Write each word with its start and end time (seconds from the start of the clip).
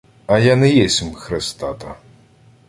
—А 0.25 0.35
я 0.39 0.55
не 0.61 0.69
есмь 0.85 1.13
хрестата. 1.25 1.95